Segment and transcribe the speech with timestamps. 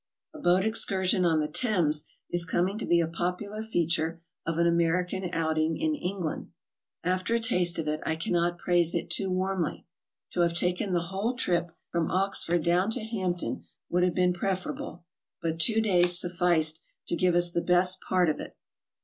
[0.33, 4.65] A boat excursion on the Thames is coming to be a popular feature of an
[4.65, 6.49] American outing in England.
[7.03, 9.85] After a taste of it, I cannot praise it too warmly.
[10.31, 15.05] To have taken the whole trip from Oxford down to Hampton would have been preferable,
[15.39, 18.57] but two days sufficed to give us the best part of it.